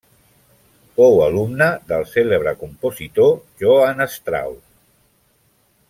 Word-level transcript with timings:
Fou 0.99 1.19
alumne 1.25 1.67
del 1.91 2.07
cèlebre 2.15 2.55
compositor 2.63 3.31
Johann 3.65 4.03
Strauss. 4.17 4.63